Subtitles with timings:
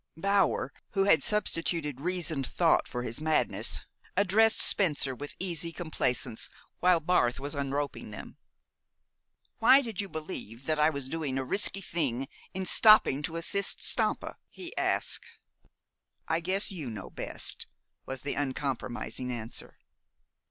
[0.17, 3.81] Bower, who had substituted reasoned thought for his madness,
[4.17, 8.37] addressed Spencer with easy complacence while Barth was unroping them.
[9.59, 13.79] "Why did you believe that I was doing a risky thing in stopping to assist
[13.83, 15.37] Stampa?" he asked.
[16.27, 17.67] "I guess you know best,"
[18.07, 19.77] was the uncompromising answer.